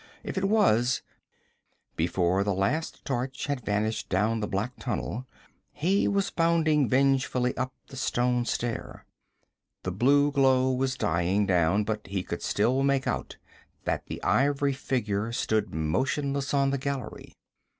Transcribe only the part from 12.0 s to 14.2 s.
he could still make out that